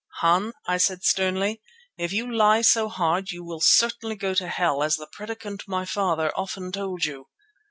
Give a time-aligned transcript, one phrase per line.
[0.21, 1.61] "Hans," I said sternly,
[1.95, 5.85] "if you lie so hard, you will certainly go to hell, as the Predikant, my
[5.85, 7.27] father, often told you."